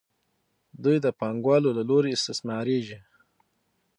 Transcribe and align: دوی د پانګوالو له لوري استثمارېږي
دوی 0.83 0.97
د 1.01 1.07
پانګوالو 1.19 1.69
له 1.77 1.83
لوري 1.89 2.11
استثمارېږي 2.13 2.99